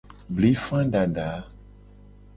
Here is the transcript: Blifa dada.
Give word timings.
Blifa 0.37 0.79
dada. 0.95 1.29